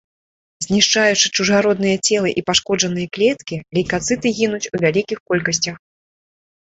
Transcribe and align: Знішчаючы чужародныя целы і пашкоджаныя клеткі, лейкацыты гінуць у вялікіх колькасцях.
Знішчаючы 0.65 1.27
чужародныя 1.41 1.99
целы 2.07 2.29
і 2.41 2.43
пашкоджаныя 2.47 3.07
клеткі, 3.17 3.55
лейкацыты 3.79 4.27
гінуць 4.39 4.69
у 4.73 4.81
вялікіх 4.85 5.19
колькасцях. 5.33 5.75